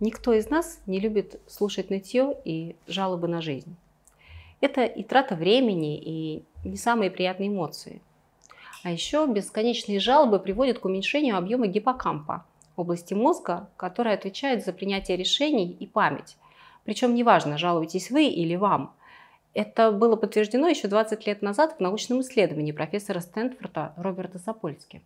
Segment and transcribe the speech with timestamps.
[0.00, 3.76] Никто из нас не любит слушать нытье и жалобы на жизнь.
[4.60, 8.02] Это и трата времени, и не самые приятные эмоции.
[8.82, 12.44] А еще бесконечные жалобы приводят к уменьшению объема гиппокампа,
[12.74, 16.36] области мозга, которая отвечает за принятие решений и память.
[16.84, 18.92] Причем неважно, жалуетесь вы или вам.
[19.54, 25.02] Это было подтверждено еще 20 лет назад в научном исследовании профессора Стэнфорда Роберта Сапольски.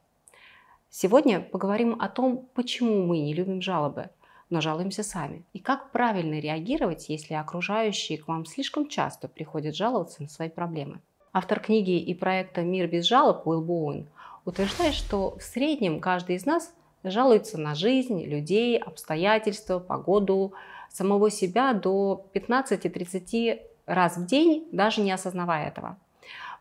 [0.89, 4.09] Сегодня поговорим о том, почему мы не любим жалобы–
[4.51, 5.45] но жалуемся сами.
[5.53, 11.01] И как правильно реагировать, если окружающие к вам слишком часто приходят жаловаться на свои проблемы.
[11.33, 14.09] Автор книги и проекта «Мир без жалоб» Уилл Боуэн
[14.45, 16.73] утверждает, что в среднем каждый из нас
[17.05, 20.55] жалуется на жизнь, людей, обстоятельства, погоду,
[20.91, 25.97] самого себя до 15-30 раз в день, даже не осознавая этого.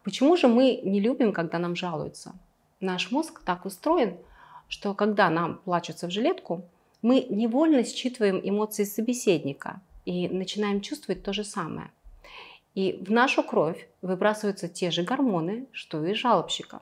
[0.04, 2.34] Почему же мы не любим, когда нам жалуются?
[2.80, 4.18] Наш мозг так устроен,
[4.68, 6.64] что когда нам плачутся в жилетку,
[7.08, 11.90] мы невольно считываем эмоции собеседника и начинаем чувствовать то же самое.
[12.76, 16.82] И в нашу кровь выбрасываются те же гормоны, что и жалобщика.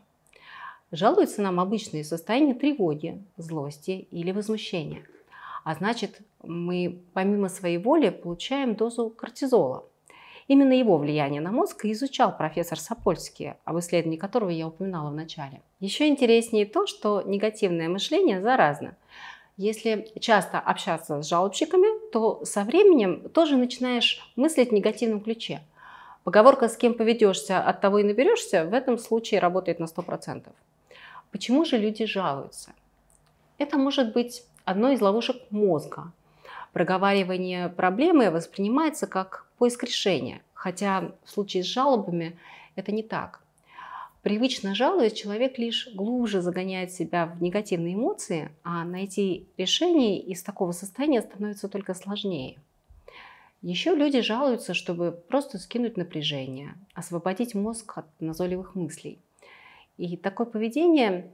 [0.92, 5.04] Жалуются нам обычные состояния тревоги, злости или возмущения.
[5.64, 9.84] А значит, мы помимо своей воли получаем дозу кортизола.
[10.48, 15.62] Именно его влияние на мозг изучал профессор Сапольский, об исследовании которого я упоминала в начале.
[15.80, 18.96] Еще интереснее то, что негативное мышление заразно.
[19.58, 25.62] Если часто общаться с жалобщиками, то со временем тоже начинаешь мыслить в негативном ключе.
[26.26, 30.48] Поговорка «с кем поведешься, от того и наберешься» в этом случае работает на 100%.
[31.32, 32.74] Почему же люди жалуются?
[33.58, 36.12] Это может быть одной из ловушек мозга.
[36.74, 42.38] Проговаривание проблемы воспринимается как поиск решения, хотя в случае с жалобами
[42.76, 43.40] это не так.
[44.26, 50.72] Привычно жалуясь, человек лишь глубже загоняет себя в негативные эмоции, а найти решение из такого
[50.72, 52.58] состояния становится только сложнее.
[53.62, 59.20] Еще люди жалуются, чтобы просто скинуть напряжение, освободить мозг от назойливых мыслей.
[59.98, 61.30] И такое поведение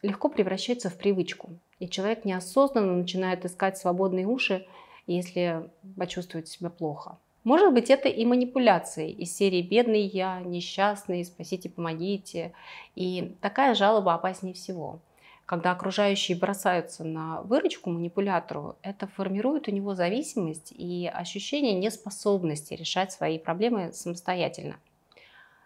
[0.00, 1.50] легко превращается в привычку.
[1.80, 4.68] И человек неосознанно начинает искать свободные уши,
[5.08, 7.18] если почувствует себя плохо.
[7.42, 12.52] Может быть, это и манипуляции из серии «бедный я», «несчастный», «спасите, помогите».
[12.94, 15.00] И такая жалоба опаснее всего.
[15.46, 23.10] Когда окружающие бросаются на выручку манипулятору, это формирует у него зависимость и ощущение неспособности решать
[23.10, 24.76] свои проблемы самостоятельно.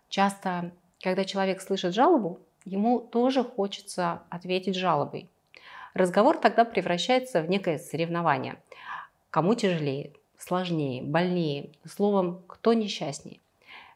[0.09, 0.71] Часто,
[1.03, 5.29] когда человек слышит жалобу, ему тоже хочется ответить жалобой.
[5.93, 8.57] Разговор тогда превращается в некое соревнование.
[9.31, 10.13] Кому тяжелее,
[10.45, 13.41] сложнее, больнее, словом, кто несчастнее.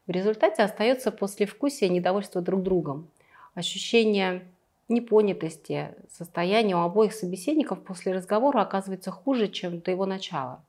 [0.07, 3.09] В результате остается послевкусие недовольства друг другом,
[3.55, 4.47] ощущение
[4.89, 10.63] непонятости, состояние у обоих собеседников после разговора оказывается хуже, чем до его начала.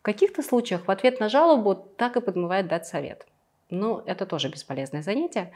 [0.00, 3.26] В каких-то случаях в ответ на жалобу так и подмывает дать совет.
[3.70, 5.52] Но это тоже бесполезное занятие.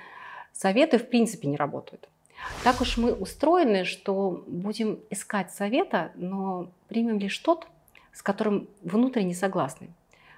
[0.52, 2.08] Советы в принципе не работают.
[2.64, 7.66] Так уж мы устроены, что будем искать совета, но примем лишь тот,
[8.12, 9.88] с которым внутренне согласны,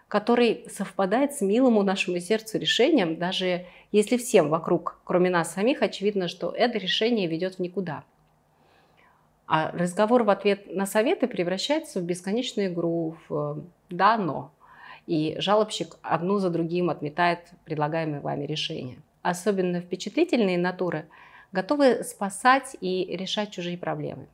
[0.08, 6.28] который совпадает с милому нашему сердцу решением, даже если всем вокруг, кроме нас самих, очевидно,
[6.28, 8.04] что это решение ведет в никуда.
[9.46, 14.52] А разговор в ответ на советы превращается в бесконечную игру в «да, но».
[15.06, 18.96] И жалобщик одну за другим отметает предлагаемые вами решения.
[19.20, 21.06] Особенно впечатлительные натуры
[21.52, 24.26] готовы спасать и решать чужие проблемы.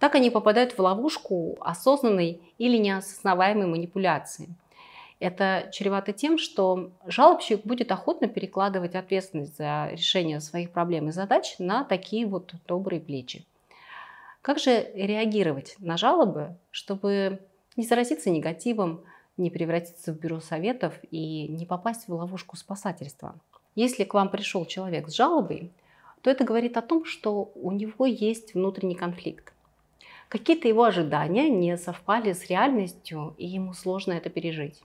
[0.00, 4.48] Так они попадают в ловушку осознанной или неосознаваемой манипуляции.
[5.20, 11.56] Это чревато тем, что жалобщик будет охотно перекладывать ответственность за решение своих проблем и задач
[11.58, 13.44] на такие вот добрые плечи.
[14.40, 17.38] Как же реагировать на жалобы, чтобы
[17.76, 19.02] не заразиться негативом,
[19.36, 23.34] не превратиться в бюро советов и не попасть в ловушку спасательства?
[23.74, 25.70] Если к вам пришел человек с жалобой,
[26.22, 29.52] то это говорит о том, что у него есть внутренний конфликт.
[30.30, 34.80] Какие-то его ожидания не совпали с реальностью, и ему сложно это пережить.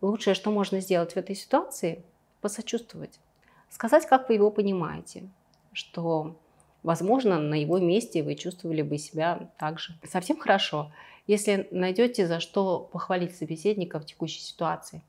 [0.00, 2.02] Лучшее, что можно сделать в этой ситуации,
[2.40, 3.20] посочувствовать.
[3.68, 5.28] Сказать, как вы его понимаете,
[5.74, 6.38] что,
[6.82, 9.92] возможно, на его месте вы чувствовали бы себя так же.
[10.02, 10.90] Совсем хорошо,
[11.26, 15.02] если найдете за что похвалить собеседника в текущей ситуации.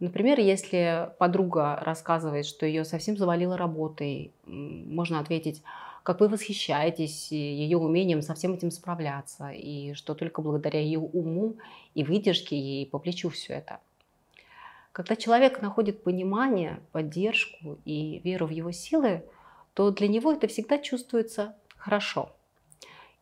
[0.00, 5.62] Например, если подруга рассказывает, что ее совсем завалило работой, можно ответить,
[6.02, 11.56] как вы восхищаетесь ее умением со всем этим справляться, и что только благодаря ее уму
[11.94, 13.80] и выдержке ей по плечу все это.
[14.92, 19.24] Когда человек находит понимание, поддержку и веру в его силы,
[19.74, 22.34] то для него это всегда чувствуется хорошо.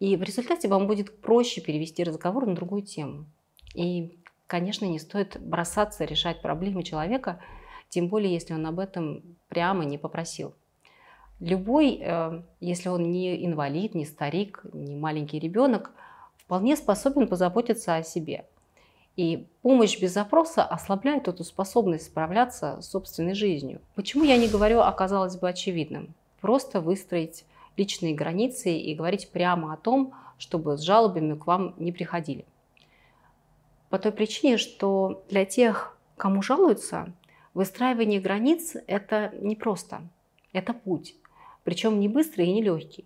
[0.00, 3.26] И в результате вам будет проще перевести разговор на другую тему.
[3.74, 7.40] И, конечно, не стоит бросаться решать проблемы человека,
[7.88, 10.54] тем более, если он об этом прямо не попросил.
[11.40, 15.92] Любой, э, если он не инвалид, не старик, не маленький ребенок,
[16.36, 18.44] вполне способен позаботиться о себе.
[19.16, 23.80] И помощь без запроса ослабляет эту способность справляться с собственной жизнью.
[23.94, 26.14] Почему я не говорю оказалось бы очевидным?
[26.40, 27.44] Просто выстроить
[27.76, 32.44] личные границы и говорить прямо о том, чтобы с жалобами к вам не приходили.
[33.90, 37.12] По той причине, что для тех, кому жалуются,
[37.54, 40.02] выстраивание границ– это непросто,
[40.52, 41.14] это путь
[41.68, 43.04] причем не быстрый и не легкий.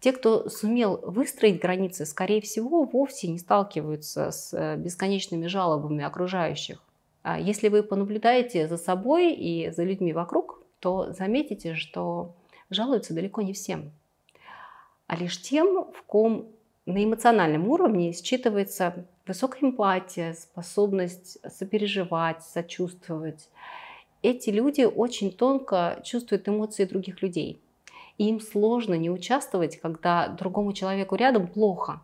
[0.00, 6.82] Те, кто сумел выстроить границы, скорее всего, вовсе не сталкиваются с э, бесконечными жалобами окружающих.
[7.22, 12.34] А если вы понаблюдаете за собой и за людьми вокруг, то заметите, что
[12.68, 13.90] жалуются далеко не всем,
[15.06, 16.46] а лишь тем, в ком
[16.84, 23.48] на эмоциональном уровне считывается высокая эмпатия, способность сопереживать, сочувствовать.
[24.20, 27.62] Эти люди очень тонко чувствуют эмоции других людей–
[28.18, 32.02] им сложно не участвовать, когда другому человеку рядом плохо.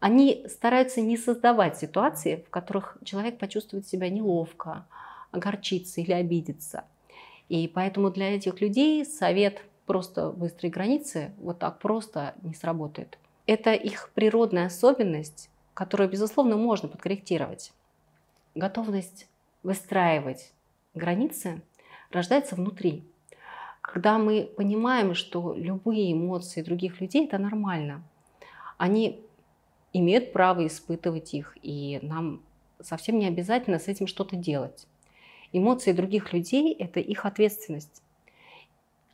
[0.00, 4.86] Они стараются не создавать ситуации, в которых человек почувствует себя неловко,
[5.30, 6.84] огорчится или обидится.
[7.48, 13.18] И поэтому для этих людей совет просто выстроить границы вот так просто не сработает.
[13.46, 17.72] Это их природная особенность, которую, безусловно, можно подкорректировать.
[18.54, 19.28] Готовность
[19.62, 20.52] выстраивать
[20.94, 21.62] границы
[22.10, 23.04] рождается внутри
[23.92, 28.02] когда мы понимаем, что любые эмоции других людей это нормально,
[28.76, 29.24] они
[29.94, 32.42] имеют право испытывать их, и нам
[32.80, 34.86] совсем не обязательно с этим что-то делать.
[35.52, 38.02] Эмоции других людей– это их ответственность.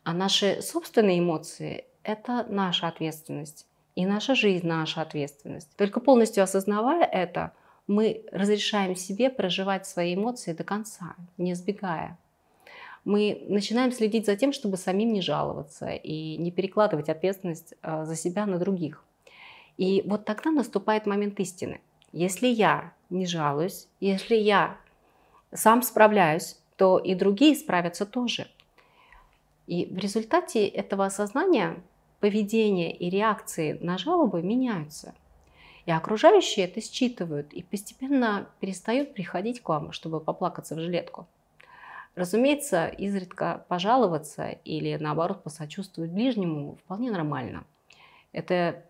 [0.03, 3.67] А наши собственные эмоции– это наша ответственность.
[3.95, 5.71] И наша жизнь– наша ответственность.
[5.77, 7.53] Только полностью осознавая это,
[7.87, 12.19] мы разрешаем себе проживать свои эмоции до конца, не сбегая
[13.05, 18.17] мы начинаем следить за тем, чтобы самим не жаловаться и не перекладывать ответственность а, за
[18.17, 19.05] себя на других.
[19.77, 21.81] И вот тогда наступает момент истины.
[22.13, 24.79] Если я не жалуюсь, если я
[25.53, 28.49] сам справляюсь, то и другие справятся тоже.
[29.67, 31.83] И в результате этого осознания
[32.21, 35.15] поведение и реакции на жалобы меняются.
[35.87, 41.27] И окружающие это считывают и постепенно перестают приходить к вам, чтобы поплакаться в жилетку.
[42.15, 47.65] Разумеется, изредка пожаловаться или наоборот посочувствовать ближнему вполне нормально.
[48.33, 48.85] Это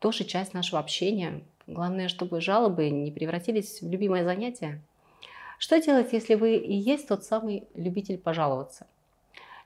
[0.00, 1.42] тоже часть нашего общения.
[1.68, 4.80] Главное, чтобы жалобы не превратились в любимое занятие.
[5.58, 8.86] Что делать, если вы и есть тот самый любитель пожаловаться?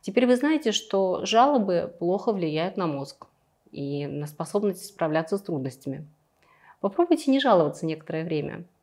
[0.02, 3.26] Теперь вы знаете, что жалобы плохо влияют на мозг
[3.72, 6.06] и на способность справляться с трудностями.
[6.80, 8.64] Попробуйте не жаловаться некоторое время–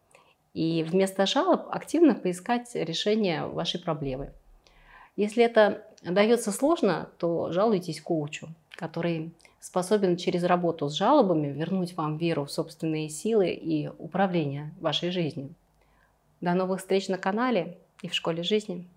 [0.58, 4.32] и вместо жалоб активно поискать решение вашей проблемы.
[5.16, 12.18] Если это дается сложно, то жалуйтесь коучу, который способен через работу с жалобами вернуть вам
[12.18, 15.54] веру в собственные силы и управление вашей жизнью.
[16.42, 18.84] До новых встреч на канале и в школе жизни.